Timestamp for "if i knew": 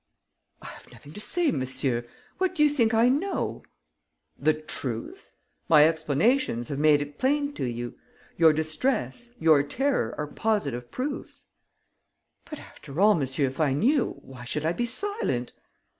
13.45-14.15